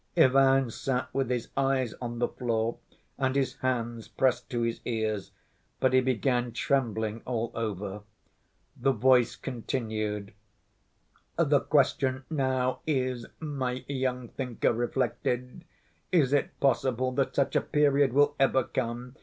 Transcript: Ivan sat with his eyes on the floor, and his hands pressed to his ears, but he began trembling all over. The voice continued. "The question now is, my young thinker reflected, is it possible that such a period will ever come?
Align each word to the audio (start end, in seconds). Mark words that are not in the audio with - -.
Ivan 0.17 0.71
sat 0.71 1.13
with 1.13 1.29
his 1.29 1.49
eyes 1.55 1.93
on 2.01 2.17
the 2.17 2.27
floor, 2.27 2.79
and 3.19 3.35
his 3.35 3.57
hands 3.57 4.07
pressed 4.07 4.49
to 4.49 4.61
his 4.63 4.81
ears, 4.83 5.29
but 5.79 5.93
he 5.93 6.01
began 6.01 6.53
trembling 6.53 7.21
all 7.23 7.51
over. 7.53 8.01
The 8.75 8.93
voice 8.93 9.35
continued. 9.35 10.33
"The 11.37 11.59
question 11.59 12.23
now 12.31 12.79
is, 12.87 13.27
my 13.39 13.85
young 13.87 14.29
thinker 14.29 14.73
reflected, 14.73 15.65
is 16.11 16.33
it 16.33 16.59
possible 16.59 17.11
that 17.11 17.35
such 17.35 17.55
a 17.55 17.61
period 17.61 18.11
will 18.11 18.33
ever 18.39 18.63
come? 18.63 19.17